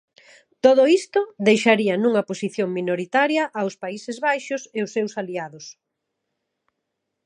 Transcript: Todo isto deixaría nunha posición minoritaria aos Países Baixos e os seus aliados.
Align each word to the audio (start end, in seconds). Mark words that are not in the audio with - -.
Todo 0.65 0.83
isto 0.99 1.19
deixaría 1.47 1.95
nunha 1.97 2.23
posición 2.29 2.69
minoritaria 2.79 3.43
aos 3.59 3.73
Países 3.83 4.17
Baixos 4.27 4.61
e 4.77 4.79
os 4.85 4.93
seus 4.95 5.11
aliados. 5.21 5.65